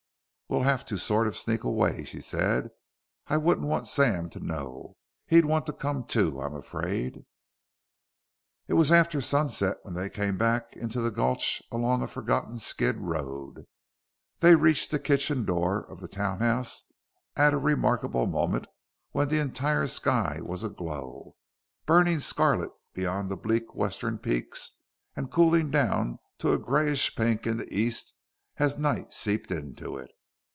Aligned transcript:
"We'll 0.51 0.63
have 0.63 0.83
to 0.87 0.97
sort 0.97 1.27
of 1.27 1.37
sneak 1.37 1.63
away," 1.63 2.03
she 2.03 2.19
said. 2.19 2.71
"I 3.27 3.37
wouldn't 3.37 3.67
want 3.69 3.87
Sam 3.87 4.29
to 4.31 4.39
know. 4.41 4.97
He'd 5.25 5.45
want 5.45 5.65
to 5.67 5.71
come, 5.71 6.03
too, 6.03 6.41
I'm 6.41 6.53
afraid." 6.53 7.23
It 8.67 8.73
was 8.73 8.91
after 8.91 9.21
sunset 9.21 9.77
when 9.83 9.93
they 9.93 10.09
came 10.09 10.37
back 10.37 10.73
into 10.75 10.99
the 10.99 11.09
gulch 11.09 11.63
along 11.71 12.01
a 12.01 12.07
forgotten 12.09 12.57
skid 12.57 12.97
road. 12.97 13.63
They 14.41 14.55
reached 14.55 14.91
the 14.91 14.99
kitchen 14.99 15.45
door 15.45 15.89
of 15.89 16.01
the 16.01 16.09
townhouse 16.09 16.83
at 17.37 17.53
a 17.53 17.57
remarkable 17.57 18.27
moment 18.27 18.67
when 19.11 19.29
the 19.29 19.39
entire 19.39 19.87
sky 19.87 20.41
was 20.41 20.65
aglow, 20.65 21.37
burning 21.85 22.19
scarlet 22.19 22.71
beyond 22.93 23.29
the 23.31 23.37
bleak 23.37 23.73
western 23.73 24.17
peaks 24.17 24.79
and 25.15 25.31
cooling 25.31 25.71
down 25.71 26.19
to 26.39 26.51
a 26.51 26.59
grayish 26.59 27.15
pink 27.15 27.47
in 27.47 27.55
the 27.55 27.73
east 27.73 28.13
as 28.57 28.77
night 28.77 29.13
seeped 29.13 29.49
into 29.49 29.95
it. 29.97 30.11